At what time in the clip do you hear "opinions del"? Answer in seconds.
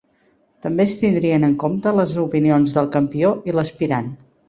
2.25-2.93